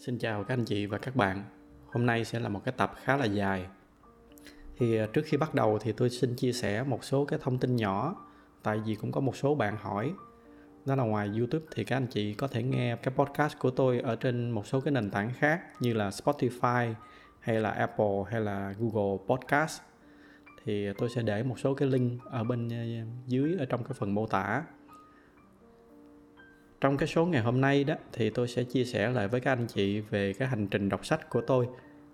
[0.00, 1.44] Xin chào các anh chị và các bạn.
[1.92, 3.66] Hôm nay sẽ là một cái tập khá là dài.
[4.78, 7.58] Thì à, trước khi bắt đầu thì tôi xin chia sẻ một số cái thông
[7.58, 8.26] tin nhỏ,
[8.62, 10.12] tại vì cũng có một số bạn hỏi
[10.84, 14.00] đó là ngoài YouTube thì các anh chị có thể nghe cái podcast của tôi
[14.00, 16.94] ở trên một số cái nền tảng khác như là Spotify,
[17.40, 19.80] hay là Apple, hay là Google Podcast
[20.64, 23.84] thì à, tôi sẽ để một số cái link ở bên à, dưới, ở trong
[23.84, 24.62] cái phần mô tả
[26.80, 29.52] trong cái số ngày hôm nay đó thì tôi sẽ chia sẻ lại với các
[29.52, 31.68] anh chị về cái hành trình đọc sách của tôi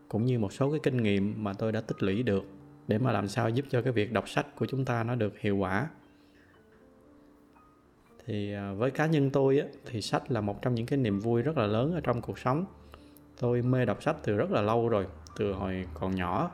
[0.08, 2.44] cũng như một số cái kinh nghiệm mà tôi đã tích lũy được
[2.88, 5.38] để mà làm sao giúp cho cái việc đọc sách của chúng ta nó được
[5.38, 5.88] hiệu quả.
[8.26, 11.20] Thì à, với cá nhân tôi á, thì sách là một trong những cái niềm
[11.20, 12.64] vui rất là lớn ở trong cuộc sống.
[13.40, 16.50] Tôi mê đọc sách từ rất là lâu rồi từ hồi còn nhỏ.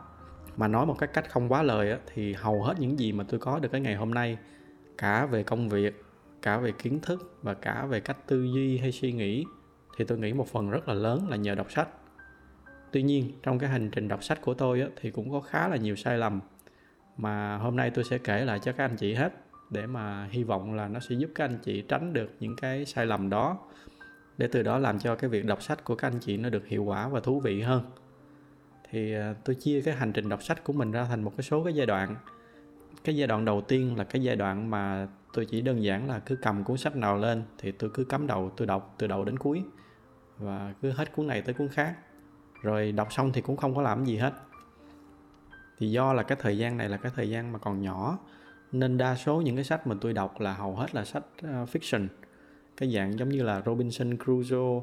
[0.57, 3.25] Mà nói một cái cách không quá lời á, thì hầu hết những gì mà
[3.29, 4.39] tôi có được cái ngày hôm nay
[4.99, 6.03] cả về công việc
[6.43, 9.45] cả về kiến thức và cả về cách tư duy hay suy nghĩ
[9.97, 11.89] thì tôi nghĩ một phần rất là lớn là nhờ đọc sách.
[12.91, 15.69] Tuy nhiên trong cái hành trình đọc sách của tôi á, thì cũng có khá
[15.69, 16.41] là nhiều sai lầm
[17.17, 19.33] mà hôm nay tôi sẽ kể lại cho các anh chị hết
[19.71, 22.85] để mà hy vọng là nó sẽ giúp các anh chị tránh được những cái
[22.85, 23.59] sai lầm đó
[24.39, 26.67] để từ đó làm cho cái việc đọc sách của các anh chị nó được
[26.67, 27.83] hiệu quả và thú vị hơn.
[28.91, 31.45] Thì à, tôi chia cái hành trình đọc sách của mình ra thành một cái
[31.45, 32.17] số cái giai đoạn
[33.05, 36.19] cái giai đoạn đầu tiên là cái giai đoạn mà tôi chỉ đơn giản là
[36.19, 39.25] cứ cầm cuốn sách nào lên thì tôi cứ cắm đầu tôi đọc từ đầu
[39.25, 39.63] đến cuối.
[40.39, 41.97] Và cứ hết cuốn này tới cuốn khác.
[42.63, 44.33] Rồi đọc xong thì cũng không có làm gì hết.
[45.79, 48.19] Thì do là cái thời gian này là cái thời gian mà còn nhỏ
[48.73, 51.69] nên đa số những cái sách mà tôi đọc là hầu hết là sách uh,
[51.69, 52.07] fiction.
[52.77, 54.81] Cái dạng giống như là Robinson Crusoe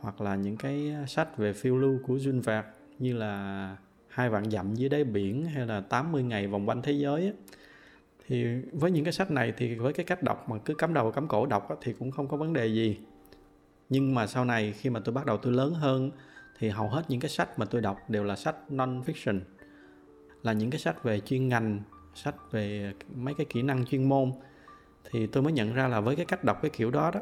[0.00, 3.76] hoặc là những cái ờ, sách về phiêu lưu của Jules Verne như là
[4.08, 7.32] hai vạn dặm dưới đáy biển hay là 80 ngày vòng quanh thế giới á,
[8.26, 11.12] thì với những cái sách này thì với cái cách đọc mà cứ cắm đầu
[11.12, 12.98] cắm cổ đọc á, thì cũng không có vấn đề gì.
[13.88, 16.10] Nhưng mà sau này khi mà tôi bắt đầu tôi lớn hơn
[16.58, 19.40] thì hầu hết những cái sách mà tôi đọc đều là sách non fiction
[20.42, 21.80] là những cái sách về chuyên ngành
[22.14, 24.32] sách về mấy cái kỹ năng chuyên môn.
[25.10, 27.20] Thì tôi mới nhận ra là với cái cách đọc cái kiểu đó đó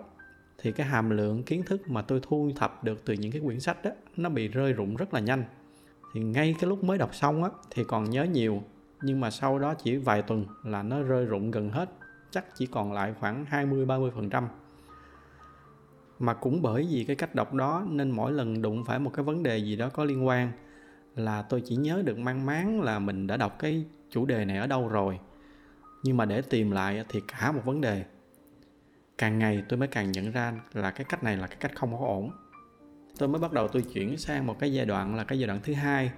[0.59, 3.61] thì cái hàm lượng kiến thức mà tôi thu thập được từ những cái quyển
[3.61, 5.45] sách đó nó bị rơi rụng rất là nhanh
[6.16, 8.62] thì ngay cái lúc mới đọc xong á, thì còn nhớ nhiều.
[9.03, 11.91] Nhưng mà sau đó chỉ vài tuần là nó rơi rụng gần hết.
[12.31, 14.49] Chắc chỉ còn lại khoảng 20 30 phần trăm.
[16.19, 19.25] Mà cũng bởi vì cái cách đọc đó, nên mỗi lần đụng phải một cái
[19.25, 20.53] vấn đề gì đó có liên quan
[21.16, 24.59] là tôi chỉ nhớ được mang máng là mình đã đọc cái chủ đề này
[24.59, 25.19] ở đâu rồi.
[26.03, 28.04] Nhưng mà để tìm lại thì cả một vấn đề.
[29.19, 31.93] Càng ngày tôi mới càng nhận ra là cái cách này là cái cách không
[31.98, 32.31] có ổn
[33.19, 35.60] tôi mới bắt đầu tôi chuyển sang một cái giai đoạn là cái giai đoạn
[35.62, 36.10] thứ hai.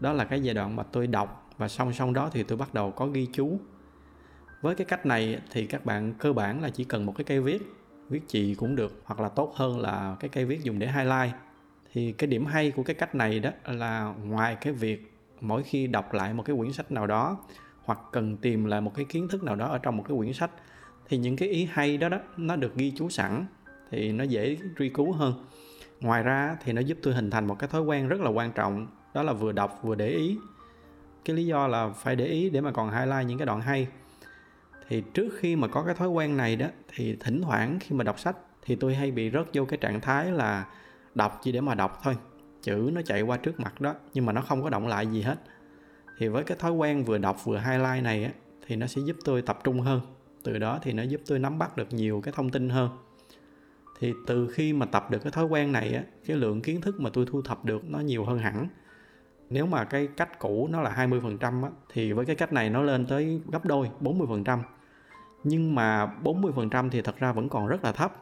[0.00, 2.74] Đó là cái giai đoạn mà tôi đọc và song song đó thì tôi bắt
[2.74, 3.60] đầu có ghi chú.
[4.62, 7.40] Với cái cách này thì các bạn cơ bản là chỉ cần một cái cây
[7.40, 7.62] viết
[8.08, 11.34] viết chì cũng được, hoặc là tốt hơn là cái cây viết dùng để highlight.
[11.92, 15.86] Thì cái điểm hay của cái cách này đó là ngoài cái việc mỗi khi
[15.86, 17.38] đọc lại một cái quyển sách nào đó,
[17.84, 20.32] hoặc cần tìm lại một cái kiến thức nào đó ở trong một cái quyển
[20.32, 20.50] sách,
[21.08, 23.46] thì những cái ý hay đó đó, nó được ghi chú sẵn,
[23.90, 25.34] thì nó dễ truy cứu hơn
[26.00, 28.52] ngoài ra thì nó giúp tôi hình thành một cái thói quen rất là quan
[28.52, 30.38] trọng, đó là vừa đọc vừa để ý.
[31.24, 33.88] Cái lý do là phải để ý để mà còn highlight những cái đoạn hay.
[34.88, 38.04] Thì trước khi mà có cái thói quen này đó, thì thỉnh thoảng khi mà
[38.04, 40.66] đọc sách thì tôi hay bị rớt vô cái trạng thái là
[41.14, 42.16] đọc chỉ để mà đọc thôi.
[42.62, 45.22] Chữ nó chạy qua trước mặt đó, nhưng mà nó không có động lại gì
[45.22, 45.38] hết.
[46.18, 48.30] Thì với cái thói quen vừa đọc vừa highlight này á,
[48.66, 50.00] thì nó sẽ giúp tôi tập trung hơn.
[50.42, 52.90] Từ đó thì nó giúp tôi nắm bắt được nhiều cái thông tin hơn
[53.98, 57.00] thì từ khi mà tập được cái thói quen này á cái lượng kiến thức
[57.00, 58.68] mà tôi thu thập được nó nhiều hơn hẳn.
[59.50, 62.82] Nếu mà cái cách cũ nó là 20% á, thì với cái cách này nó
[62.82, 64.58] lên tới gấp đôi 40%
[65.44, 68.12] nhưng mà 40% thì thật ra vẫn còn rất là thấp.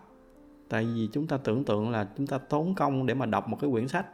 [0.69, 3.59] Tại vì chúng ta tưởng tượng là chúng ta tốn công để mà đọc một
[3.61, 4.07] cái quyển sách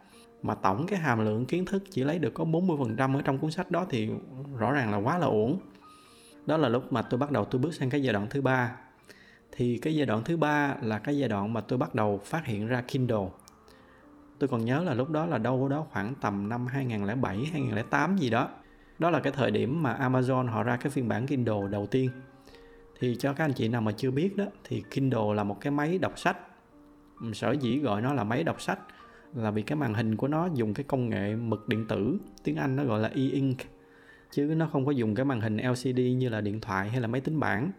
[0.42, 3.50] mà tổng cái hàm lượng kiến thức chỉ lấy được có 40% ở trong cuốn
[3.50, 4.10] sách đó thì
[4.58, 5.58] rõ ràng là quá là uổng.
[6.46, 8.76] Đó là lúc mà tôi bắt đầu tôi bước sang cái giai đoạn thứ ba
[9.52, 12.46] thì cái giai đoạn thứ ba là cái giai đoạn mà tôi bắt đầu phát
[12.46, 13.28] hiện ra Kindle.
[14.38, 18.30] Tôi còn nhớ là lúc đó là đâu đó khoảng tầm năm 2007 2008 gì
[18.30, 18.48] đó.
[18.98, 22.10] Đó là cái thời điểm mà Amazon họ ra cái phiên bản Kindle đầu tiên.
[23.00, 25.70] Thì cho các anh chị nào mà chưa biết đó, thì Kindle là một cái
[25.70, 26.38] máy đọc sách.
[27.32, 28.78] Sở dĩ gọi nó là máy đọc sách
[29.34, 32.56] là vì cái màn hình của nó dùng cái công nghệ mực điện tử, tiếng
[32.56, 33.58] Anh nó gọi là e-ink,
[34.30, 37.06] chứ nó không có dùng cái màn hình LCD như là điện thoại hay là
[37.08, 37.70] máy tính bảng.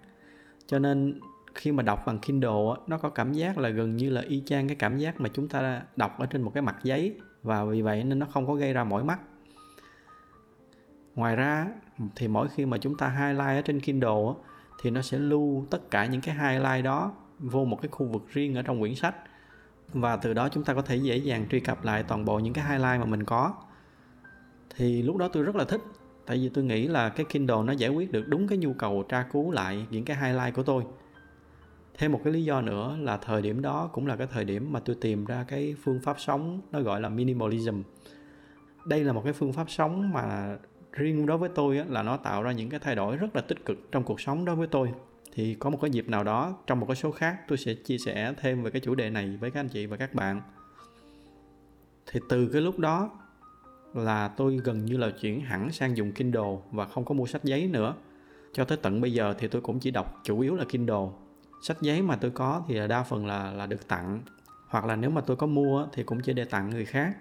[0.65, 1.19] Cho nên
[1.55, 4.67] khi mà đọc bằng Kindle nó có cảm giác là gần như là y chang
[4.67, 7.81] cái cảm giác mà chúng ta đọc ở trên một cái mặt giấy và vì
[7.81, 9.19] vậy nên nó không có gây ra mỏi mắt.
[11.15, 11.67] Ngoài ra,
[12.15, 14.33] thì mỗi khi mà chúng ta highlight ở trên Kindle
[14.81, 18.27] thì nó sẽ lưu tất cả những cái highlight đó vô một cái khu vực
[18.29, 19.15] riêng ở trong quyển sách
[19.93, 22.53] và từ đó chúng ta có thể dễ dàng truy cập lại toàn bộ những
[22.53, 23.53] cái highlight mà mình có.
[24.75, 25.81] Thì lúc đó tôi rất là thích,
[26.25, 29.03] tại vì tôi nghĩ là cái Kindle nó giải quyết được đúng cái nhu cầu
[29.09, 30.83] tra cứu lại những cái highlight của tôi
[32.01, 34.73] thêm một cái lý do nữa là thời điểm đó cũng là cái thời điểm
[34.73, 37.81] mà tôi tìm ra cái phương pháp sống nó gọi là minimalism.
[38.85, 40.57] Đây là một cái phương pháp sống mà
[40.91, 43.41] riêng đối với tôi á, là nó tạo ra những cái thay đổi rất là
[43.41, 44.91] tích cực trong cuộc sống đối với tôi.
[45.33, 47.97] Thì có một cái dịp nào đó trong một cái số khác tôi sẽ chia
[47.97, 50.41] sẻ thêm về cái chủ đề này với các anh chị và các bạn.
[52.11, 53.09] Thì từ cái lúc đó
[53.93, 57.43] là tôi gần như là chuyển hẳn sang dùng Kindle và không có mua sách
[57.43, 57.95] giấy nữa.
[58.53, 61.07] Cho tới tận bây giờ thì tôi cũng chỉ đọc chủ yếu là Kindle
[61.61, 64.21] sách giấy mà tôi có thì đa phần là là được tặng.
[64.67, 67.17] Hoặc là nếu mà tôi có mua thì cũng chỉ để tặng người khác.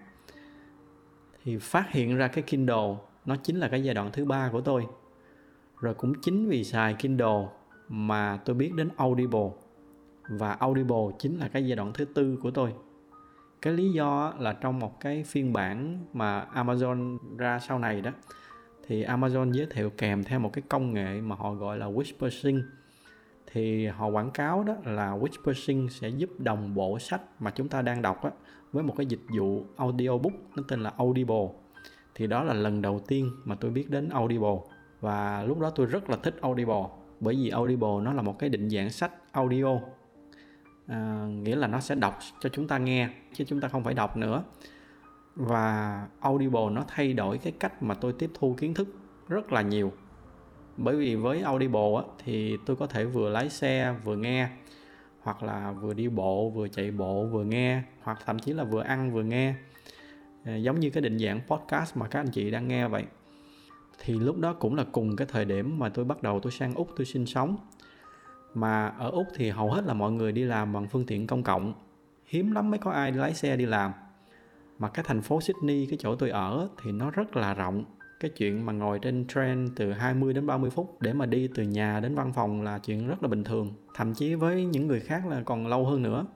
[1.44, 2.96] Thì phát hiện ra cái Kindle,
[3.26, 4.87] nó chính là cái giai đoạn thứ ba của tôi.
[5.81, 7.46] Rồi cũng chính vì xài Kindle
[7.88, 9.50] mà tôi biết đến Audible.
[10.28, 12.75] Và Audible chính là cái giai đoạn thứ tư của tôi.
[13.62, 18.10] Cái lý do là trong một cái phiên bản mà Amazon ra sau này đó,
[18.87, 22.62] thì Amazon giới thiệu kèm theo một cái công nghệ mà họ gọi là Whispersync
[23.52, 27.82] thì họ quảng cáo đó là Whispersing sẽ giúp đồng bộ sách mà chúng ta
[27.82, 28.31] đang đọc á,
[28.73, 31.49] với một cái dịch vụ audiobook nó tên là Audible.
[32.14, 34.56] Thì đó là lần đầu tiên mà tôi biết đến Audible
[35.00, 36.85] và lúc đó tôi rất là thích Audible
[37.20, 39.79] bởi vì Audible nó là một cái định dạng sách audio.
[40.87, 43.94] À, nghĩa là nó sẽ đọc cho chúng ta nghe chứ chúng ta không phải
[43.94, 44.43] đọc nữa.
[45.35, 48.88] Và Audible nó thay đổi cái cách mà tôi tiếp thu kiến thức
[49.29, 49.93] rất là nhiều
[50.76, 54.49] bởi vì với Audible á, thì tôi có thể vừa lái xe vừa nghe
[55.22, 58.82] hoặc là vừa đi bộ vừa chạy bộ vừa nghe hoặc thậm chí là vừa
[58.82, 59.55] ăn vừa nghe.
[60.44, 63.05] Ờ, giống như cái định dạng podcast mà các anh chị đang nghe vậy.
[63.99, 66.75] Thì lúc đó cũng là cùng cái thời điểm mà tôi bắt đầu tôi sang
[66.75, 67.56] úc tôi sinh sống.
[68.55, 71.43] Mà ở úc thì hầu hết là mọi người đi làm bằng phương tiện công
[71.43, 71.73] cộng.
[72.26, 73.93] Hiếm lắm mới có ai lái xe đi làm.
[74.78, 77.84] Mà cái thành phố Sydney cái chỗ tôi ở thì nó rất là rộng
[78.20, 81.62] cái chuyện mà ngồi trên train từ 20 đến 30 phút để mà đi từ
[81.62, 83.72] nhà đến văn phòng là chuyện rất là bình thường.
[83.94, 86.26] Thậm chí với những người khác là còn lâu hơn nữa.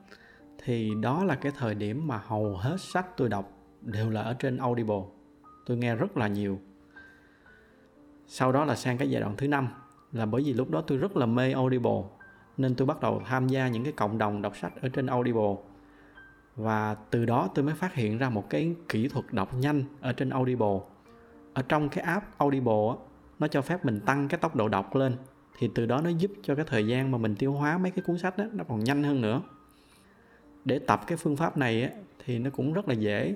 [0.65, 4.35] Thì đó là cái thời điểm mà hầu hết sách tôi đọc đều là ở
[4.35, 5.03] trên Audible.
[5.67, 6.59] Tôi nghe rất là nhiều.
[8.27, 9.69] Sau đó là sang cái giai đoạn thứ năm,
[10.13, 12.03] là bởi vì lúc đó tôi rất là mê Audible,
[12.57, 15.55] nên tôi bắt đầu tham gia những cái cộng đồng đọc sách ở trên Audible.
[16.57, 20.13] Và từ đó tôi mới phát hiện ra một cái kỹ thuật đọc nhanh ở
[20.13, 20.79] trên Audible
[21.55, 22.93] ở trong cái app Audible
[23.39, 25.17] nó cho phép mình tăng cái tốc độ đọc lên.
[25.59, 28.03] Thì từ đó nó giúp cho cái thời gian mà mình tiêu hóa mấy cái
[28.06, 29.43] cuốn sách đó, nó còn nhanh hơn nữa.
[30.65, 31.91] Để tập cái phương pháp này á,
[32.25, 33.35] thì nó cũng rất là dễ.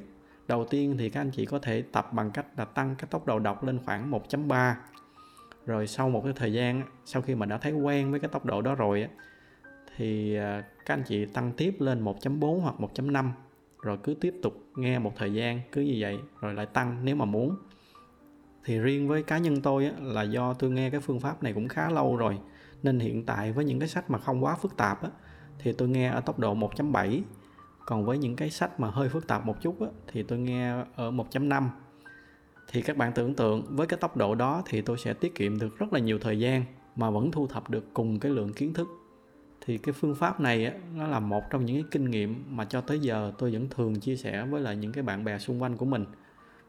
[0.49, 3.27] Đầu tiên thì các anh chị có thể tập bằng cách là tăng cái tốc
[3.27, 4.75] độ đọc lên khoảng 1.3
[5.67, 8.45] rồi sau một cái thời gian sau khi mà đã thấy quen với cái tốc
[8.45, 9.09] độ đó rồi
[9.97, 13.31] thì à, các anh chị tăng tiếp lên 1.4 hoặc 1.5
[13.83, 17.17] rồi cứ tiếp tục nghe một thời gian cứ như vậy rồi lại tăng nếu
[17.17, 17.57] mà muốn
[18.69, 21.69] thì riêng với cá nhân tôi là do tôi nghe cái phương pháp này cũng
[21.69, 22.39] khá lâu rồi.
[22.83, 25.01] Nên hiện tại với những cái sách mà không quá phức tạp
[25.59, 27.21] thì tôi nghe ở tốc độ 1.7
[27.87, 30.71] còn với những cái sách mà hơi phức tạp một chút á, thì tôi nghe
[30.97, 31.69] ở 1.5
[32.73, 35.59] thì các bạn tưởng tượng với cái tốc độ đó thì tôi sẽ tiết kiệm
[35.59, 36.65] được rất là nhiều thời gian
[36.97, 38.89] mà vẫn thu thập được cùng cái lượng kiến thức.
[39.67, 42.65] Thì cái phương pháp này á, nó là một trong những cái kinh nghiệm mà
[42.65, 45.63] cho tới giờ tôi vẫn thường chia sẻ với lại những cái bạn bè xung
[45.63, 46.05] quanh của mình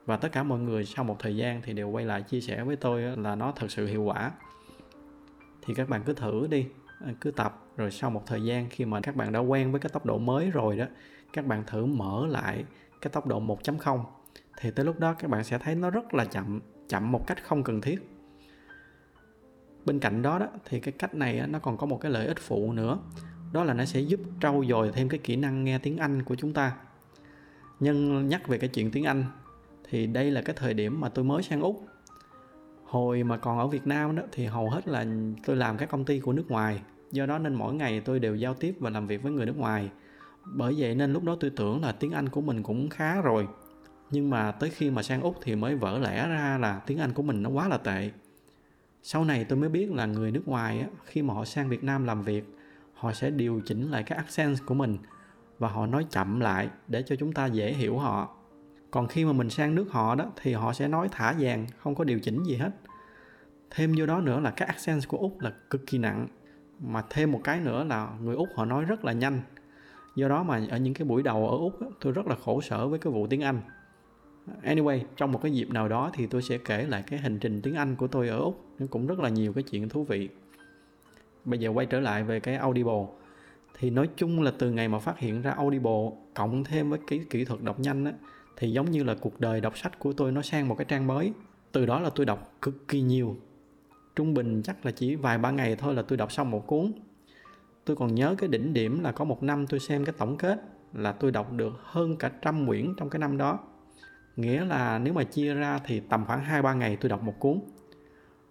[0.10, 2.64] và tất cả mọi người sau một thời gian thì đều quay lại chia sẻ
[2.64, 4.32] với tôi là nó thật sự hiệu quả.
[5.62, 6.68] Thì các bạn cứ thử đi
[7.06, 7.64] à, cứ tập.
[7.78, 10.18] Rồi sau một thời gian khi mà các bạn đã quen với cái tốc độ
[10.18, 10.86] mới rồi đó,
[11.34, 12.66] các bạn thử mở lại
[13.02, 14.04] cái tốc độ 1.0
[14.58, 17.44] thì tới lúc đó các bạn sẽ thấy nó rất là chậm chậm một cách
[17.44, 18.10] không cần thiết.
[19.86, 22.40] Bên cạnh đó đó, thì cái cách này nó còn có một cái lợi ích
[22.40, 23.00] phụ nữa.
[23.54, 26.36] Đó là nó sẽ giúp trau dồi thêm cái kỹ năng nghe tiếng Anh của
[26.36, 26.78] chúng ta.
[27.80, 29.26] Nhân nhắc về cái chuyện tiếng Anh
[29.90, 31.86] thì đây là cái thời điểm mà tôi mới sang Úc.
[32.84, 35.06] Hồi mà còn ở Việt Nam đó thì hầu hết là
[35.46, 36.82] tôi làm các công ty của nước ngoài.
[37.12, 39.58] Do đó nên mỗi ngày tôi đều giao tiếp và làm việc với người nước
[39.58, 39.90] ngoài.
[40.46, 43.48] Bởi vậy nên lúc đó tôi tưởng là tiếng Anh của mình cũng khá rồi.
[44.12, 47.14] Nhưng mà tới khi mà sang úc thì mới vỡ lẽ ra là tiếng anh
[47.14, 48.12] của mình nó quá là tệ.
[49.04, 51.84] Sau này tôi mới biết là người nước ngoài á, khi mà họ sang việt
[51.84, 52.44] nam làm việc
[52.94, 54.98] họ sẽ điều chỉnh lại cái accent của mình
[55.60, 58.36] và họ nói chậm lại để cho chúng ta dễ hiểu họ
[58.92, 61.96] còn khi mà mình sang nước họ đó, thì họ sẽ nói thả vàng, không
[61.96, 62.72] có điều chỉnh gì hết.
[63.70, 66.28] Thêm vô đó nữa là cái accent của úc là cực kỳ nặng.
[66.80, 69.42] Mà thêm một cái nữa là người úc họ nói rất là nhanh.
[70.16, 72.88] Do đó mà ở những cái buổi đầu ở úc tôi rất là khổ sở
[72.88, 73.62] với cái vụ tiếng anh.
[74.64, 77.62] Anyway, trong một cái dịp nào đó thì tôi sẽ kể lại cái hành trình
[77.62, 78.66] tiếng Anh của tôi ở Úc.
[78.80, 80.30] Nó cũng rất là nhiều cái chuyện thú vị.
[81.46, 83.06] Bây giờ quay trở lại về cái Audible.
[83.80, 87.22] Thì nói chung là từ ngày mà phát hiện ra Audible cộng thêm với cái
[87.30, 88.12] kỹ thuật đọc nhanh á
[88.60, 91.08] thì giống như là cuộc đời đọc sách của tôi nó sang một cái trang
[91.08, 91.34] mới.
[91.72, 93.38] Từ đó là tôi đọc cực kỳ nhiều.
[94.16, 96.92] Trung bình chắc là chỉ vài ba ngày thôi là tôi đọc xong một cuốn.
[97.86, 100.62] Tôi còn nhớ cái đỉnh điểm là có một năm tôi xem cái tổng kết
[100.94, 103.60] là tôi đọc được hơn cả trăm quyển trong cái năm đó.
[104.36, 107.34] Nghĩa là nếu mà chia ra thì tầm khoảng hai ba ngày tôi đọc một
[107.40, 107.60] cuốn.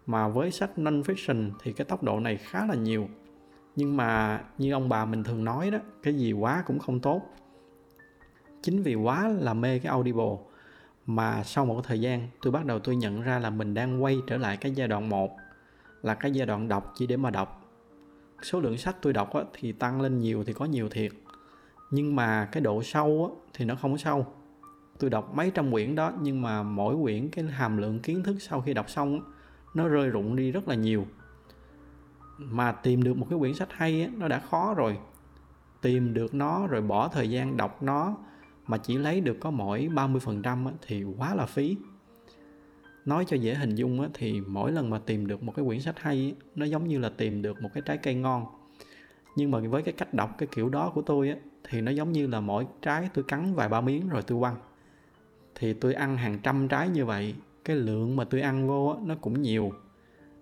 [0.07, 3.09] Mà với sách non-fiction thì cái tốc độ này khá là nhiều.
[3.77, 7.23] Nhưng mà như ông bà mình thường nói đó, cái gì quá cũng không tốt
[8.63, 10.37] chính vì quá là mê cái audible
[11.07, 14.21] mà sau một thời gian tôi bắt đầu tôi nhận ra là mình đang quay
[14.27, 15.37] trở lại cái giai đoạn 1
[16.03, 17.65] là cái giai đoạn đọc chỉ để mà đọc.
[18.43, 21.13] Số lượng sách tôi đọc á, thì tăng lên nhiều thì có nhiều thiệt.
[21.91, 24.27] Nhưng mà cái độ sâu á, thì nó không sâu.
[24.99, 28.37] Tôi đọc mấy trăm quyển đó nhưng mà mỗi quyển cái hàm lượng kiến thức
[28.41, 29.21] sau khi đọc xong á,
[29.75, 31.07] nó rơi rụng đi rất là nhiều.
[32.39, 34.99] Mà tìm được một cái quyển sách hay á, nó đã khó rồi.
[35.81, 38.17] Tìm được nó rồi bỏ thời gian đọc nó
[38.69, 41.77] mà chỉ lấy được có mỗi 30% thì quá là phí.
[43.05, 45.99] Nói cho dễ hình dung thì mỗi lần mà tìm được một cái quyển sách
[45.99, 48.47] hay nó giống như là tìm được một cái trái cây ngon.
[49.37, 51.35] Nhưng mà với cái cách đọc cái kiểu đó của tôi
[51.69, 54.57] thì nó giống như là mỗi trái tôi cắn vài ba miếng rồi tôi quăng.
[55.55, 57.35] Thì tôi ăn hàng trăm trái như vậy,
[57.65, 59.73] cái lượng mà tôi ăn vô nó cũng nhiều.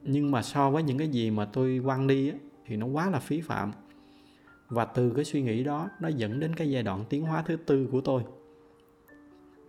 [0.03, 2.33] Nhưng mà so với những cái gì mà tôi quăng đi
[2.67, 3.73] thì nó quá là phí phạm
[4.69, 7.57] và từ cái suy nghĩ đó, nó dẫn đến cái giai đoạn tiến hóa thứ
[7.57, 8.23] tư của tôi.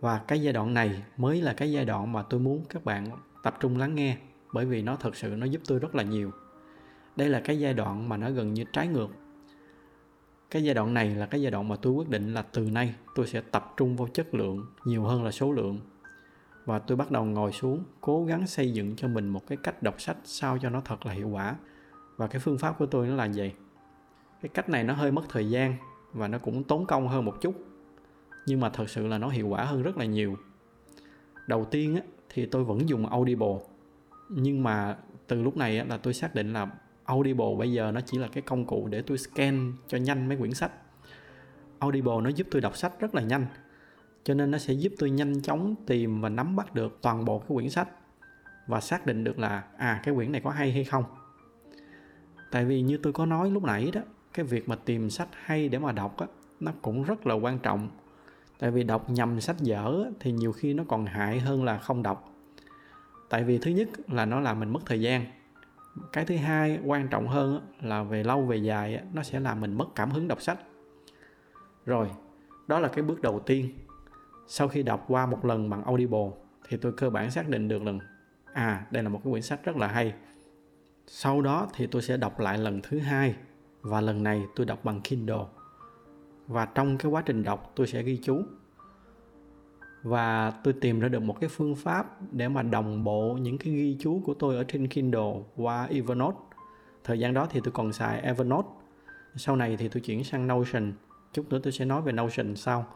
[0.00, 3.10] Và cái giai đoạn này mới là cái giai đoạn mà tôi muốn các bạn
[3.42, 4.16] tập trung lắng nghe,
[4.52, 6.30] bởi vì nó thật sự nó giúp tôi rất là nhiều.
[7.16, 9.08] Đây là cái giai đoạn mà nó gần như trái ngược.
[10.50, 12.94] Cái giai đoạn này là cái giai đoạn mà tôi quyết định là từ nay
[13.14, 15.80] tôi sẽ tập trung vào chất lượng nhiều hơn là số lượng.
[16.64, 19.82] Và tôi bắt đầu ngồi xuống, cố gắng xây dựng cho mình một cái cách
[19.82, 21.56] đọc sách sao cho nó thật là hiệu quả.
[22.16, 23.52] Và cái phương pháp của tôi nó là gì
[24.42, 25.76] cái cách này nó hơi mất thời gian
[26.12, 27.54] và nó cũng tốn công hơn một chút
[28.46, 30.36] nhưng mà thật sự là nó hiệu quả hơn rất là nhiều.
[31.46, 33.56] Đầu tiên á, thì tôi vẫn dùng audible
[34.28, 36.70] nhưng mà từ lúc này á, là tôi xác định là
[37.04, 40.36] audible bây giờ nó chỉ là cái công cụ để tôi scan cho nhanh mấy
[40.36, 40.72] quyển sách.
[41.78, 43.46] Audible nó giúp tôi đọc sách rất là nhanh
[44.24, 47.38] cho nên nó sẽ giúp tôi nhanh chóng tìm và nắm bắt được toàn bộ
[47.38, 47.88] cái quyển sách
[48.66, 51.04] và xác định được là à cái quyển này có hay hay không.
[52.50, 54.00] Tại vì như tôi có nói lúc nãy đó
[54.38, 56.26] cái việc mà tìm sách hay để mà đọc á,
[56.60, 57.88] nó cũng rất là quan trọng.
[58.58, 62.02] Tại vì đọc nhầm sách dở thì nhiều khi nó còn hại hơn là không
[62.02, 62.34] đọc.
[63.28, 65.24] Tại vì thứ nhất là nó làm mình mất thời gian.
[66.12, 69.78] Cái thứ hai quan trọng hơn là về lâu về dài nó sẽ làm mình
[69.78, 70.58] mất cảm hứng đọc sách.
[71.86, 72.10] Rồi,
[72.66, 73.70] đó là cái bước đầu tiên.
[74.46, 76.30] Sau khi đọc qua một lần bằng audible
[76.68, 77.98] thì tôi cơ bản xác định được rằng
[78.52, 80.14] à đây là một cái quyển sách rất là hay.
[81.06, 83.34] Sau đó thì tôi sẽ đọc lại lần thứ hai
[83.88, 85.44] và lần này tôi đọc bằng kindle.
[86.46, 88.42] Và trong cái quá trình đọc, tôi sẽ ghi chú.
[90.02, 93.72] Và tôi tìm ra được một cái phương pháp để mà đồng bộ những cái
[93.74, 96.38] ghi chú của tôi ở trên Kindle qua Evernote.
[97.04, 98.68] Thời gian đó thì tôi còn xài Evernote.
[99.36, 100.92] Sau này thì tôi chuyển sang Notion.
[101.32, 102.86] Chút nữa tôi sẽ nói về Notion sau.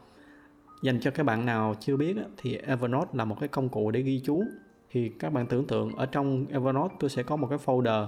[0.82, 4.02] Dành cho các bạn nào chưa biết thì Evernote là một cái công cụ để
[4.02, 4.44] ghi chú.
[4.90, 8.06] Thì các bạn tưởng tượng ở trong Evernote tôi sẽ có một cái folder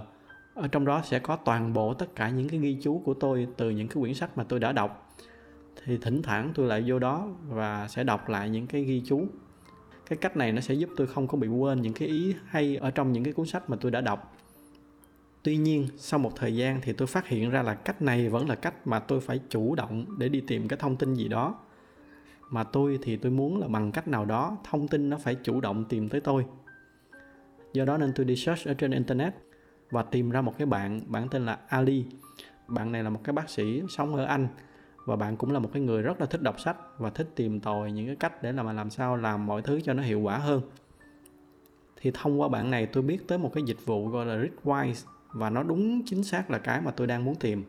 [0.55, 3.49] ở trong đó sẽ có toàn bộ tất cả những cái ghi chú của tôi
[3.57, 5.15] từ những cái quyển sách mà tôi đã đọc.
[5.85, 9.27] Thì thỉnh thoảng tôi lại vô đó và sẽ đọc lại những cái ghi chú.
[10.07, 12.77] Cái cách này nó sẽ giúp tôi không có bị quên những cái ý hay
[12.77, 14.37] ở trong những cái cuốn sách mà tôi đã đọc.
[15.43, 18.49] Tuy nhiên, sau một thời gian thì tôi phát hiện ra là cách này vẫn
[18.49, 21.59] là cách mà tôi phải chủ động để đi tìm cái thông tin gì đó.
[22.51, 25.61] Mà tôi thì tôi muốn là bằng cách nào đó thông tin nó phải chủ
[25.61, 26.47] động tìm tới tôi.
[27.73, 29.35] Do đó nên tôi đi search ở trên internet
[29.91, 32.07] và tìm ra một cái bạn bạn tên là Ali.
[32.69, 34.49] Bạn này là một cái bác sĩ sống ở Anh
[35.05, 37.61] và bạn cũng là một cái người rất là thích đọc sách và thích tìm
[37.61, 40.39] tòi những cái cách để làm làm sao làm mọi thứ cho nó hiệu quả
[40.39, 40.63] hơn.
[42.01, 45.07] Thì thông qua bạn này, tôi biết tới một cái dịch vụ gọi là Ritwise
[45.33, 47.65] và nó đúng chính xác là cái mà tôi đang muốn tìm.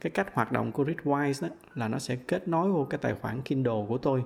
[0.00, 3.14] Cái cách hoạt động của Ritwise đó là nó sẽ kết nối vô cái tài
[3.14, 4.24] khoản Kindle của tôi.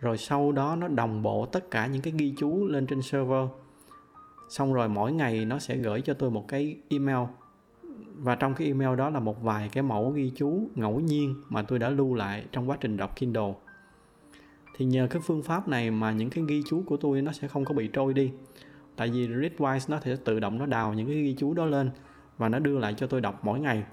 [0.00, 3.48] Rồi sau đó nó đồng bộ tất cả những cái ghi chú lên trên server
[4.48, 7.26] xong rồi mỗi ngày nó sẽ gửi cho tôi một cái email.
[8.16, 11.62] Và trong cái email đó là một vài cái mẫu ghi chú ngẫu nhiên mà
[11.62, 13.54] tôi đã lưu lại trong quá trình đọc Kindle.
[14.76, 17.48] Thì nhờ cái phương pháp này mà những cái ghi chú của tôi nó sẽ
[17.48, 18.32] không có bị trôi đi.
[18.96, 21.90] Tại vì Readwise nó sẽ tự động nó đào những cái ghi chú đó lên
[22.38, 23.84] và nó đưa lại cho tôi đọc mỗi ngày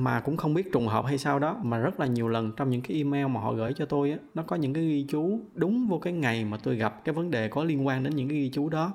[0.00, 2.70] mà cũng không biết trùng hợp hay sao đó, mà rất là nhiều lần trong
[2.70, 5.40] những cái email mà họ gửi cho tôi á, nó có những cái ghi chú
[5.54, 8.28] đúng vô cái ngày mà tôi gặp cái vấn đề có liên quan đến những
[8.28, 8.92] cái ghi chú đó.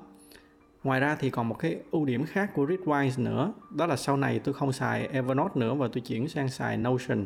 [0.84, 4.18] Ngoài ra thì còn một cái ưu điểm khác của Readwise nữa, đó là sau
[4.18, 7.26] này tôi không xài Evernote nữa và tôi chuyển sang xài Notion.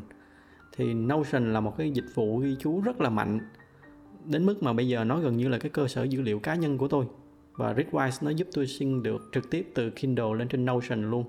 [0.77, 3.39] Thì Notion là một cái dịch vụ ghi chú rất là mạnh,
[4.25, 6.55] đến mức mà bây giờ nó gần như là cái cơ sở dữ liệu cá
[6.55, 7.05] nhân của tôi.
[7.53, 11.23] Và Readwise nó giúp tôi xin được trực tiếp từ Kindle lên trên Notion luôn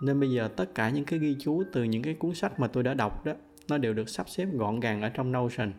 [0.00, 2.66] nên bây giờ tất cả những cái ghi chú từ những cái cuốn sách mà
[2.66, 3.32] tôi đã đọc đó
[3.68, 5.72] nó đều được sắp xếp gọn gàng ở trong Notion.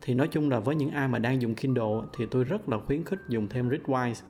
[0.00, 2.78] Thì nói chung là với những ai mà đang dùng Kindle thì tôi rất là
[2.78, 4.22] khuyến khích dùng thêm Readwise.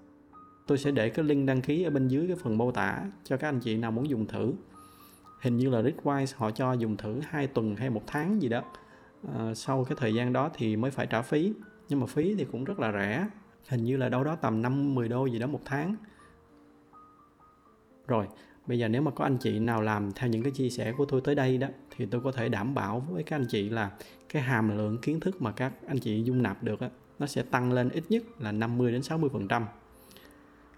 [0.66, 3.36] Tôi sẽ để cái link đăng ký ở bên dưới cái phần mô tả cho
[3.36, 4.52] các anh chị nào muốn dùng thử.
[5.40, 8.62] Hình như là Readwise họ cho dùng thử hai tuần hay một tháng gì đó.
[9.34, 11.52] À, sau cái thời gian đó thì mới phải trả phí
[11.88, 13.26] nhưng mà phí thì cũng rất là rẻ.
[13.68, 15.96] Hình như là đâu đó tầm 5-10 đô gì đó một tháng.
[18.06, 18.26] Rồi
[18.66, 21.04] bây giờ nếu mà có anh chị nào làm theo những cái chia sẻ của
[21.04, 23.90] tôi tới đây đó thì tôi có thể đảm bảo với các anh chị là
[24.28, 27.42] cái hàm lượng kiến thức mà các anh chị dung nạp được á, nó sẽ
[27.42, 29.66] tăng lên ít nhất là 50 đến 60 phần trăm.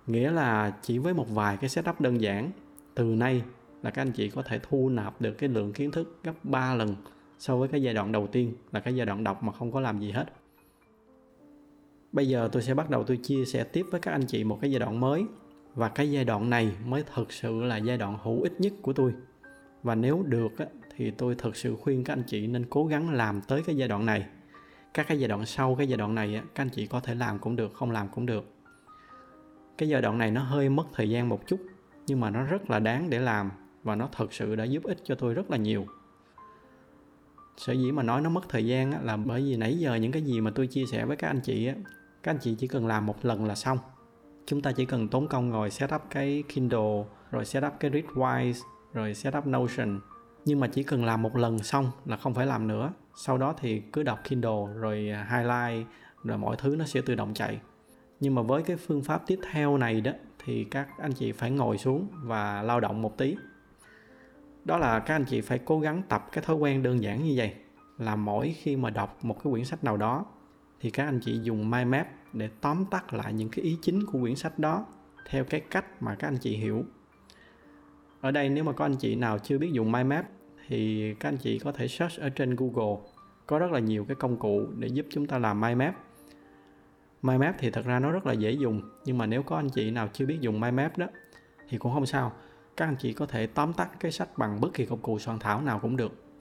[0.07, 2.51] Nghĩa là chỉ với một vài cái setup đơn giản
[2.95, 3.43] từ nay
[3.83, 6.75] là các anh chị có thể thu nạp được cái lượng kiến thức gấp 3
[6.75, 6.97] lần
[7.39, 9.81] so với cái giai đoạn đầu tiên là cái giai đoạn đọc mà không có
[9.81, 10.33] làm gì hết.
[12.13, 14.59] Bây giờ tôi sẽ bắt đầu tôi chia sẻ tiếp với các anh chị một
[14.61, 15.25] cái giai đoạn mới
[15.75, 18.93] và cái giai đoạn này mới thực sự là giai đoạn hữu ích nhất của
[18.93, 19.15] tôi.
[19.83, 20.53] Và nếu được
[20.97, 23.89] thì tôi thực sự khuyên các anh chị nên cố gắng làm tới cái giai
[23.89, 24.27] đoạn này.
[24.95, 27.39] Các cái giai đoạn sau cái giai đoạn này các anh chị có thể làm
[27.39, 28.45] cũng được, không làm cũng được.
[29.79, 31.61] Cái giai đoạn này nó hơi mất thời gian một chút,
[32.07, 33.51] nhưng mà nó rất là đáng để làm
[33.83, 35.87] và nó thực sự đã giúp ích cho tôi rất là nhiều.
[37.57, 40.23] Sở dĩ mà nói nó mất thời gian là bởi vì nãy giờ những cái
[40.23, 41.71] gì mà tôi chia sẻ với các anh chị
[42.23, 43.79] các anh chị chỉ cần làm một lần là xong
[44.47, 49.15] chúng ta chỉ cần tốn công ngồi setup cái Kindle, rồi setup cái Readwise, rồi
[49.15, 50.01] setup Notion.
[50.45, 52.93] Nhưng mà chỉ cần làm một lần xong là không phải làm nữa.
[53.15, 54.97] Sau đó thì cứ đọc Kindle, rồi
[55.31, 55.87] highlight,
[56.25, 57.61] rồi mọi thứ nó sẽ tự động chạy.
[58.21, 60.13] Nhưng mà với cái phương pháp tiếp theo này đó,
[60.45, 63.37] thì các anh chị phải ngồi xuống và lao động một tí.
[64.65, 67.33] Đó là các anh chị phải cố gắng tập cái thói quen đơn giản như
[67.37, 67.55] vậy.
[67.99, 70.25] Là mỗi khi mà đọc một cái quyển sách nào đó,
[70.81, 74.07] thì các anh chị dùng mind map để tóm tắt lại những cái ý chính
[74.07, 74.87] của quyển sách đó
[75.29, 76.85] theo cái cách mà các anh chị hiểu.
[78.21, 80.27] Ở đây nếu mà có anh chị nào chưa biết dùng mind map
[80.67, 82.97] thì các anh chị có thể search ở trên google.
[83.47, 85.95] Có rất là nhiều cái công cụ để giúp chúng ta làm mind map.
[87.23, 89.69] Mind map thì thật ra nó rất là dễ dùng, nhưng mà nếu có anh
[89.69, 91.07] chị nào chưa biết dùng mind map đó
[91.69, 92.33] thì cũng không sao.
[92.77, 95.39] Các anh chị có thể tóm tắt cái sách bằng bất kỳ công cụ soạn
[95.39, 96.32] thảo nào cũng được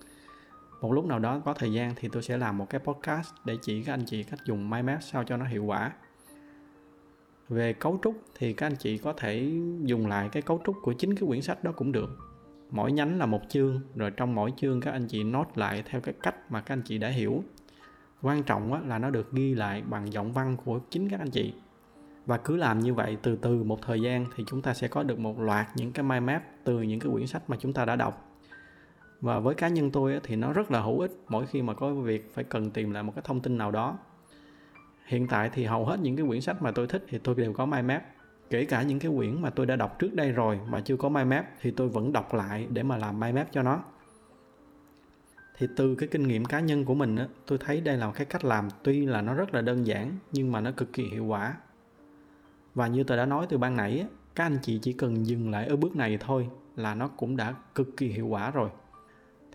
[0.81, 3.57] một lúc nào đó có thời gian thì tôi sẽ làm một cái podcast để
[3.61, 5.91] chỉ các anh chị cách dùng mind map sao cho nó hiệu quả.
[7.49, 9.51] Về cấu trúc thì các anh chị có thể
[9.83, 12.17] dùng lại cái cấu trúc của chính cái quyển sách đó cũng được.
[12.71, 16.01] Mỗi nhánh là một chương, rồi trong mỗi chương các anh chị nốt lại theo
[16.01, 17.43] cái cách mà các anh chị đã hiểu.
[18.21, 21.53] Quan trọng là nó được ghi lại bằng giọng văn của chính các anh chị.
[22.25, 25.03] Và cứ làm như vậy từ từ một thời gian thì chúng ta sẽ có
[25.03, 27.85] được một loạt những cái mind map từ những cái quyển sách mà chúng ta
[27.85, 28.30] đã đọc
[29.21, 31.93] và với cá nhân tôi thì nó rất là hữu ích mỗi khi mà có
[31.93, 33.97] việc phải cần tìm lại một cái thông tin nào đó.
[35.05, 37.53] Hiện tại thì hầu hết những cái quyển sách mà tôi thích thì tôi đều
[37.53, 38.03] có mind map.
[38.49, 41.09] Kể cả những cái quyển mà tôi đã đọc trước đây rồi mà chưa có
[41.09, 43.83] mind map thì tôi vẫn đọc lại để mà làm mind map cho nó.
[45.57, 48.13] Thì từ cái kinh nghiệm cá nhân của mình á, tôi thấy đây là một
[48.15, 48.67] cái cách làm.
[48.83, 51.53] Tuy là nó rất là đơn giản nhưng mà nó cực kỳ hiệu quả.
[52.75, 54.05] Và như tôi đã nói từ ban nãy
[54.35, 57.53] các anh chị chỉ cần dừng lại ở bước này thôi là nó cũng đã
[57.75, 58.69] cực kỳ hiệu quả rồi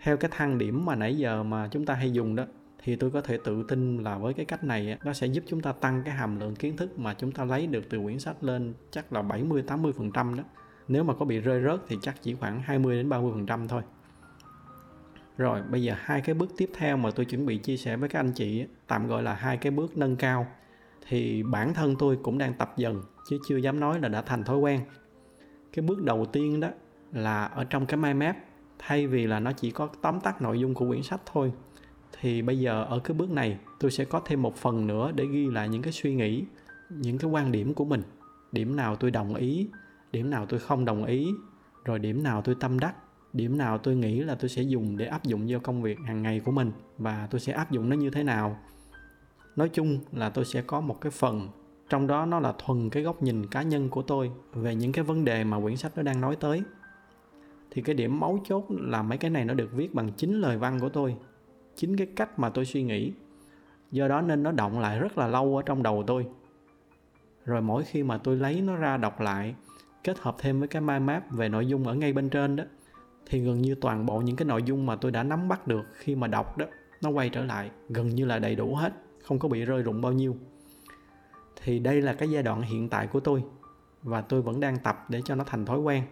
[0.02, 2.44] theo cái thang điểm mà nãy giờ mà chúng ta hay dùng đó,
[2.82, 5.61] thì tôi có thể tự tin là với cái cách này nó sẽ giúp chúng
[5.61, 8.44] ta tăng cái hàm lượng kiến thức mà chúng ta lấy được từ quyển sách
[8.44, 10.42] lên chắc là 70 80 phần trăm đó.
[10.88, 13.68] Nếu mà có bị rơi rớt thì chắc chỉ khoảng 20 đến 30 phần trăm
[13.68, 13.82] thôi.
[15.37, 18.09] Rồi, bây giờ hai cái bước tiếp theo mà tôi chuẩn bị chia sẻ với
[18.09, 20.46] các anh chị tạm gọi là hai cái bước nâng cao.
[21.09, 24.44] Thì bản thân tôi cũng đang tập dần, chứ chưa dám nói là đã thành
[24.44, 24.80] thói quen.
[25.72, 26.68] Cái bước đầu tiên đó
[27.12, 28.37] là ở trong cái mind map
[28.78, 31.52] thay vì là nó chỉ có tóm tắt nội dung của quyển sách thôi,
[32.20, 35.26] thì bây giờ ở cái bước này, tôi sẽ có thêm một phần nữa để
[35.26, 36.44] ghi lại những cái suy nghĩ,
[36.90, 38.02] những cái quan điểm của mình.
[38.52, 39.68] Điểm nào tôi đồng ý,
[40.12, 41.28] điểm nào tôi không đồng ý,
[41.84, 42.94] rồi điểm nào tôi tâm đắc,
[43.32, 46.22] điểm nào tôi nghĩ là tôi sẽ dùng để áp dụng vào công việc hàng
[46.22, 48.58] ngày của mình và tôi sẽ áp dụng nó như thế nào.
[49.56, 51.48] Nói chung là tôi sẽ có một cái phần,
[51.88, 55.04] trong đó nó là thuần cái góc nhìn cá nhân của tôi về những cái
[55.04, 56.62] vấn đề mà quyển sách nó đang nói tới
[57.70, 60.59] thì cái điểm mấu chốt là mấy cái này nó được viết bằng chính lời
[60.59, 61.16] văn của tôi,
[61.76, 63.12] chính cái cách mà tôi suy nghĩ.
[63.90, 66.26] Do đó nên nó động lại rất là lâu ở trong đầu tôi.
[67.44, 69.55] Rồi mỗi khi mà tôi lấy nó ra đọc lại,
[70.05, 72.64] kết hợp thêm với cái mind map về nội dung ở ngay bên trên đó,
[73.26, 75.85] thì gần như toàn bộ những cái nội dung mà tôi đã nắm bắt được
[75.92, 76.66] khi mà đọc đó,
[77.02, 80.00] nó quay trở lại, gần như là đầy đủ hết, không có bị rơi rụng
[80.00, 80.37] bao nhiêu.
[81.62, 83.44] Thì đây là cái giai đoạn hiện tại của tôi,
[84.02, 86.02] và tôi vẫn đang tập để cho nó thành thói quen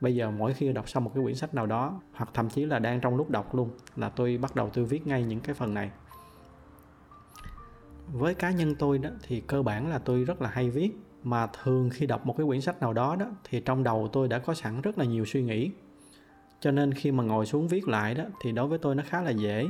[0.00, 2.66] bây giờ mỗi khi đọc xong một cái quyển sách nào đó, hoặc thậm chí
[2.66, 5.54] là đang trong lúc đọc luôn, là tôi bắt đầu tôi viết ngay những cái
[5.54, 5.90] phần này.
[8.12, 10.90] Với cá nhân tôi đó, thì cơ bản là tôi rất là hay viết,
[11.22, 14.28] mà thường khi đọc một cái quyển sách nào đó đó, thì trong đầu tôi
[14.28, 15.70] đã có sẵn rất là nhiều suy nghĩ.
[16.60, 19.22] Cho nên khi mà ngồi xuống viết lại đó, thì đối với tôi nó khá
[19.22, 19.66] là dễ.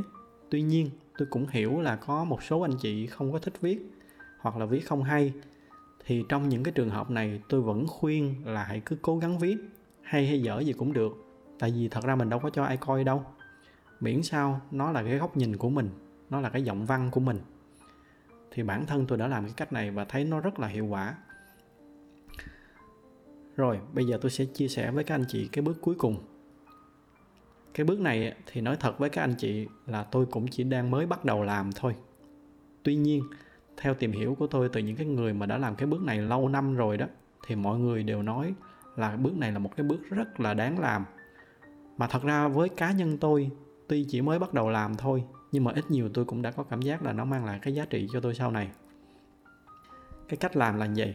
[0.50, 3.78] Tuy nhiên, tôi cũng hiểu là có một số anh chị không có thích viết,
[4.38, 5.32] hoặc là viết không hay.
[6.04, 9.38] Thì trong những cái trường hợp này, tôi vẫn khuyên là hãy cứ cố gắng
[9.38, 9.56] viết
[10.06, 11.12] hay hay dở gì cũng được.
[11.58, 13.24] Tại vì thật ra mình đâu có cho ai coi đâu.
[14.00, 15.90] Miễn sao nó là cái góc nhìn của mình,
[16.30, 17.38] nó là cái giọng văn của mình.
[18.50, 20.86] Thì bản thân tôi đã làm cái cách này và thấy nó rất là hiệu
[20.86, 21.14] quả.
[23.56, 26.16] Rồi, bây giờ tôi sẽ chia sẻ với các anh chị cái bước cuối cùng.
[27.74, 30.90] Cái bước này thì nói thật với các anh chị là tôi cũng chỉ đang
[30.90, 31.94] mới bắt đầu làm thôi.
[32.82, 33.22] Tuy nhiên,
[33.76, 36.18] theo tìm hiểu của tôi từ những cái người mà đã làm cái bước này
[36.18, 37.06] lâu năm rồi đó,
[37.46, 38.54] thì mọi người đều nói
[38.96, 41.04] là bước này là một cái bước rất là đáng làm.
[41.96, 43.50] Mà thật ra với cá nhân tôi,
[43.88, 46.62] tuy chỉ mới bắt đầu làm thôi, nhưng mà ít nhiều tôi cũng đã có
[46.62, 48.70] cảm giác là nó mang lại cái giá trị cho tôi sau này.
[50.28, 51.14] Cái cách làm là vậy.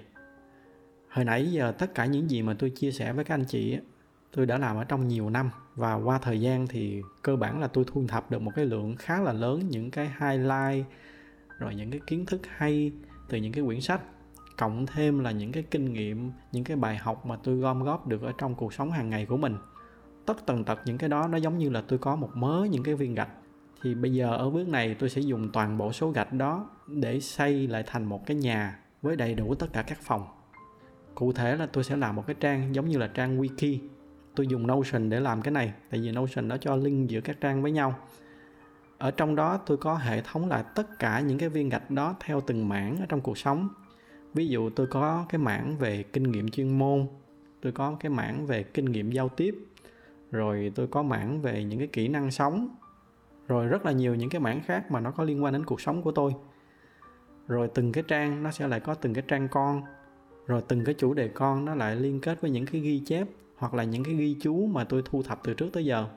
[1.10, 3.80] Hồi nãy giờ tất cả những gì mà tôi chia sẻ với các anh chị
[4.36, 7.68] tôi đã làm ở trong nhiều năm, và qua thời gian thì cơ bản là
[7.68, 10.86] tôi thu thập được một cái lượng khá là lớn những cái highlight,
[11.60, 12.92] rồi những cái kiến thức hay
[13.30, 14.02] từ những cái quyển sách
[14.58, 18.08] cộng thêm là những cái kinh nghiệm, những cái bài học mà tôi gom góp
[18.08, 19.58] được ở trong cuộc sống hàng ngày của mình.
[20.26, 22.84] Tất tần tật những cái đó nó giống như là tôi có một mớ những
[22.84, 23.30] cái viên gạch.
[23.82, 27.20] Thì bây giờ ở bước này tôi sẽ dùng toàn bộ số gạch đó để
[27.20, 30.28] xây lại thành một cái nhà với đầy đủ tất cả các phòng.
[31.16, 33.78] Cụ thể là tôi sẽ làm một cái trang giống như là trang wiki.
[34.36, 37.42] Tôi dùng notion để làm cái này, tại vì notion nó cho link giữa các
[37.42, 37.96] trang với nhau.
[38.98, 42.16] Ở trong đó tôi có hệ thống lại tất cả những cái viên gạch đó
[42.20, 43.70] theo từng mảng ở trong cuộc sống
[44.34, 47.08] ví dụ tôi có cái mảng về kinh nghiệm chuyên môn,
[47.62, 49.56] tôi có cái mảng về kinh nghiệm giao tiếp,
[50.32, 52.76] rồi tôi có mảng về những cái kỹ năng sống,
[53.48, 55.82] rồi rất là nhiều những cái mảng khác mà nó có liên quan đến cuộc
[55.82, 56.34] sống của tôi.
[57.48, 59.82] Rồi từng cái trang nó sẽ lại có từng cái trang con,
[60.48, 63.28] rồi từng cái chủ đề con nó lại liên kết với những cái ghi chép
[63.56, 66.08] hoặc là những cái ghi chú mà tôi thu thập từ trước tới giờ.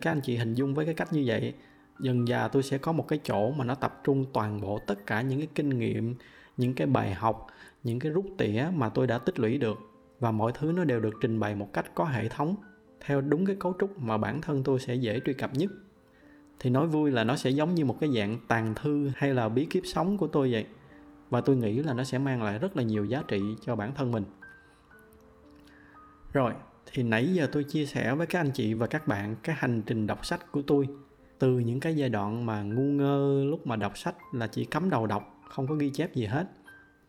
[0.00, 1.54] Các anh chị hình dung với cái cách như vậy,
[2.00, 5.06] dần dà tôi sẽ có một cái chỗ mà nó tập trung toàn bộ tất
[5.06, 6.14] cả những cái kinh nghiệm
[6.56, 7.46] những cái bài học,
[7.82, 9.78] những cái rút tỉa mà tôi đã tích lũy được.
[10.20, 12.56] Và mọi thứ nó đều được trình bày một cách có hệ thống,
[13.00, 15.70] theo đúng cái cấu trúc mà bản thân tôi sẽ dễ truy cập nhất.
[16.58, 19.48] Thì nói vui là nó sẽ giống như một cái dạng tàn thư hay là
[19.48, 20.66] bí kíp sống của tôi vậy.
[21.30, 23.94] Và tôi nghĩ là nó sẽ mang lại rất là nhiều giá trị cho bản
[23.94, 24.24] thân mình.
[26.32, 26.52] Rồi,
[26.92, 29.82] thì nãy giờ tôi chia sẻ với các anh chị và các bạn cái hành
[29.82, 30.88] trình đọc sách của tôi.
[31.38, 34.90] Từ những cái giai đoạn mà ngu ngơ lúc mà đọc sách là chỉ cắm
[34.90, 36.46] đầu đọc không có ghi chép gì hết.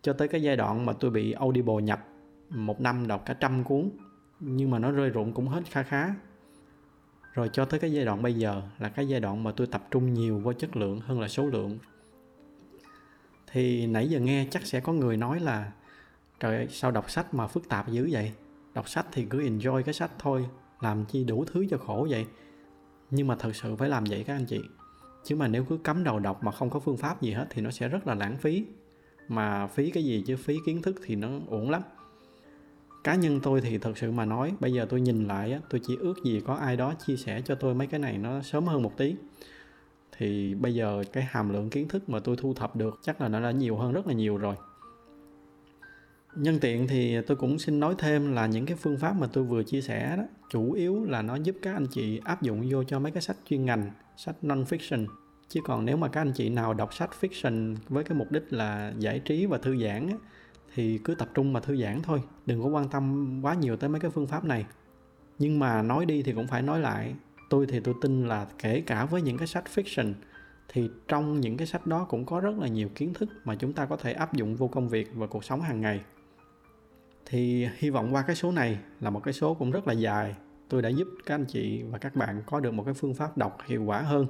[0.02, 2.08] Cho tới cái giai đoạn mà tôi bị audible nhập
[2.50, 3.90] một năm đọc cả trăm cuốn
[4.40, 6.16] nhưng mà nó rơi rụng cũng hết khá khá.
[7.34, 9.88] Rồi cho tới cái giai đoạn bây giờ là cái giai đoạn mà tôi tập
[9.92, 11.80] trung nhiều vào chất lượng hơn là số lượng.
[13.52, 15.72] Thì nãy giờ nghe chắc sẽ có người nói là
[16.40, 18.32] trời ơi, sao đọc sách mà phức tạp dữ vậy?
[18.74, 20.50] Đọc sách thì cứ enjoy cái sách thôi
[20.82, 22.26] làm chi đủ thứ cho khổ vậy?
[23.10, 24.62] Nhưng mà thật sự phải làm vậy các anh chị
[25.24, 27.62] chứ mà nếu cứ cấm đầu đọc mà không có phương pháp gì hết thì
[27.62, 28.66] nó sẽ rất là lãng phí.
[29.28, 30.36] Mà phí cái gì chứ?
[30.36, 31.82] Phí kiến thức thì nó ổn lắm.
[33.04, 35.98] Cá nhân tôi thì thật sự mà nói, bây giờ tôi nhìn lại tôi chỉ
[36.00, 38.84] ước gì có ai đó chia sẻ cho tôi mấy cái này nó sớm hơn
[38.84, 39.16] một tí.
[40.18, 43.28] Thì bây giờ cái hàm lượng kiến thức mà tôi thu thập được chắc là
[43.28, 44.56] nó đã nhiều hơn rất là nhiều rồi
[46.36, 49.44] nhân tiện thì tôi cũng xin nói thêm là những cái phương pháp mà tôi
[49.44, 52.84] vừa chia sẻ đó chủ yếu là nó giúp các anh chị áp dụng vô
[52.84, 55.08] cho mấy cái sách chuyên ngành sách non fiction
[55.48, 58.54] chứ còn nếu mà các anh chị nào đọc sách fiction với cái mục đích
[58.54, 60.16] là giải trí và thư giãn á,
[60.76, 63.90] thì cứ tập trung mà thư giãn thôi đừng có quan tâm quá nhiều tới
[63.90, 64.66] mấy cái phương pháp này.
[65.40, 67.16] Nhưng mà nói đi thì cũng phải nói lại
[67.50, 70.14] tôi thì tôi tin là kể cả với những cái sách fiction
[70.68, 73.74] thì trong những cái sách đó cũng có rất là nhiều kiến thức mà chúng
[73.74, 76.02] ta có thể áp dụng vô công việc và cuộc sống hàng ngày
[77.26, 80.36] thì hy vọng qua cái số này là một cái số cũng rất là dài.
[80.70, 83.38] Tôi đã giúp các anh chị và các bạn có được một cái phương pháp
[83.38, 84.28] đọc hiệu quả hơn.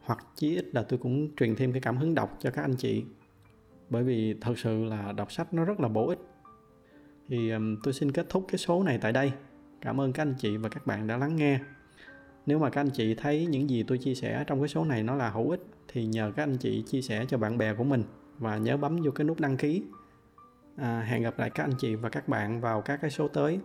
[0.00, 2.76] Hoặc chí ít là tôi cũng truyền thêm cái cảm hứng đọc cho các anh
[2.76, 3.04] chị.
[3.90, 6.18] Bởi vì thật sự là đọc sách nó rất là bổ ích.
[7.28, 9.32] Thì tôi xin kết thúc cái số này tại đây.
[9.80, 11.60] Cảm ơn các anh chị và các bạn đã lắng nghe.
[12.46, 15.02] Nếu mà các anh chị thấy những gì tôi chia sẻ trong cái số này
[15.02, 17.84] nó là hữu ích, thì nhờ các anh chị chia sẻ cho bạn bè của
[17.84, 18.04] mình
[18.38, 19.82] và nhớ bấm vô cái nút đăng ký
[20.80, 23.60] à, hẹn gặp lại các anh chị và các bạn vào các cái số tới.